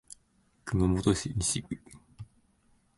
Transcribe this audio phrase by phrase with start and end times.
[0.65, 1.79] 熊本市西区